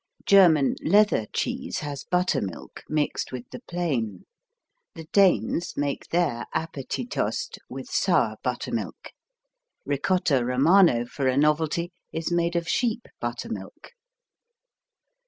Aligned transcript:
German 0.25 0.73
"leather" 0.83 1.27
cheese 1.31 1.81
has 1.81 2.03
buttermilk 2.05 2.83
mixed 2.89 3.31
with 3.31 3.47
the 3.51 3.59
plain. 3.67 4.25
The 4.95 5.03
Danes 5.13 5.77
make 5.77 6.07
their 6.07 6.47
Appetitost 6.55 7.59
with 7.69 7.87
sour 7.87 8.37
buttermilk. 8.41 9.11
Ricotta 9.85 10.43
Romano, 10.43 11.05
for 11.05 11.27
a 11.27 11.37
novelty, 11.37 11.91
is 12.11 12.31
made 12.31 12.55
of 12.55 12.67
sheep 12.67 13.09
buttermilk. 13.19 13.91